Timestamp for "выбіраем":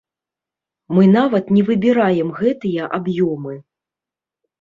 1.67-2.31